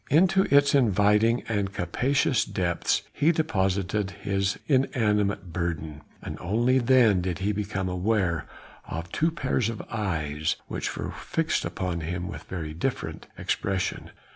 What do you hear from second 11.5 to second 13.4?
upon him with very different